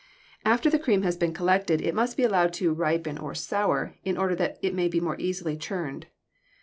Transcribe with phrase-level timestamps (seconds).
[0.43, 3.93] After the cream has been collected, it must be allowed to "ripen" or to "sour"
[4.03, 6.07] in order that it may be more easily churned.